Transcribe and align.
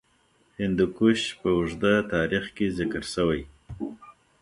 هندوکش 0.59 1.21
په 1.39 1.47
اوږده 1.57 1.93
تاریخ 2.13 2.45
کې 2.55 2.67
ذکر 2.77 3.03
شوی. 3.13 3.41